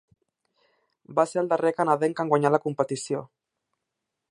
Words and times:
Va 1.19 1.25
ser 1.31 1.39
el 1.41 1.51
darrer 1.51 1.73
canadenc 1.81 2.23
en 2.25 2.33
guanyar 2.33 2.53
la 2.55 2.63
competició. 2.67 3.25